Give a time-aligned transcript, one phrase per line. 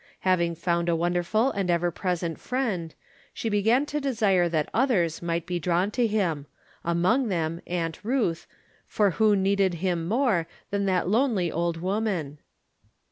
[0.21, 2.91] Having found a wonderful and ever present Friend,
[3.35, 6.47] she began to desire that others might be drawn to him;
[6.83, 8.47] among them Aunt Ruth,
[8.87, 12.39] for who needed him more than that lonely old wo man?